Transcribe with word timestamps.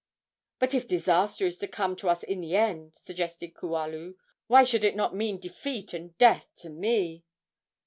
"But 0.57 0.73
if 0.73 0.87
disaster 0.87 1.45
is 1.45 1.59
to 1.59 1.67
come 1.67 1.95
to 1.97 2.09
us 2.09 2.23
in 2.23 2.41
the 2.41 2.55
end," 2.55 2.95
suggested 2.95 3.53
Kualu, 3.53 4.15
"why 4.47 4.63
should 4.63 4.83
it 4.83 4.95
not 4.95 5.15
mean 5.15 5.37
defeat 5.39 5.93
and 5.93 6.17
death 6.17 6.47
to 6.61 6.71
me?" 6.71 7.23